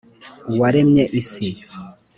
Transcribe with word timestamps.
uwaremye 0.51 1.03
isi 1.19 1.47